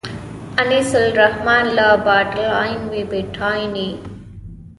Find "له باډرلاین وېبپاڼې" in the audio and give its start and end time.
1.77-3.89